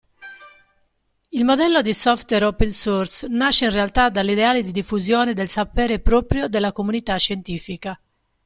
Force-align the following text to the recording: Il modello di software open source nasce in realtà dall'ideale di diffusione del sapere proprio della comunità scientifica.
Il 1.29 1.45
modello 1.45 1.83
di 1.83 1.93
software 1.93 2.45
open 2.45 2.71
source 2.71 3.27
nasce 3.27 3.65
in 3.65 3.71
realtà 3.71 4.09
dall'ideale 4.09 4.63
di 4.63 4.71
diffusione 4.71 5.35
del 5.35 5.47
sapere 5.47 5.99
proprio 5.99 6.47
della 6.47 6.71
comunità 6.71 7.15
scientifica. 7.17 8.01